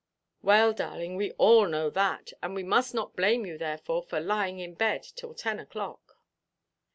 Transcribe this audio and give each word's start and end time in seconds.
"Well, 0.41 0.73
darling, 0.73 1.15
we 1.15 1.27
know 1.29 1.35
all 1.37 1.91
that. 1.91 2.33
And 2.41 2.55
we 2.55 2.63
must 2.63 2.95
not 2.95 3.15
blame 3.15 3.45
you 3.45 3.59
therefore 3.59 4.01
for 4.01 4.19
lying 4.19 4.57
in 4.57 4.73
bed 4.73 5.03
till 5.03 5.35
ten 5.35 5.59
oʼclock." 5.59 5.99